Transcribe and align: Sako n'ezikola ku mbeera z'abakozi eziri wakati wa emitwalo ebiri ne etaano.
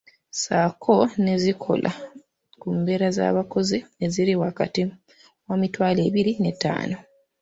Sako 0.43 0.95
n'ezikola 1.21 1.91
ku 2.59 2.67
mbeera 2.77 3.07
z'abakozi 3.17 3.77
eziri 4.05 4.33
wakati 4.43 4.81
wa 5.47 5.53
emitwalo 5.57 5.99
ebiri 6.09 6.33
ne 6.37 6.49
etaano. 6.53 6.97